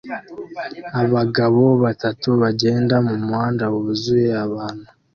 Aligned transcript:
Abagabo 1.03 1.63
batatu 1.83 2.29
bagenda 2.41 2.95
mumuhanda 3.07 3.65
wuzuye 3.73 4.31
abantu 4.45 4.87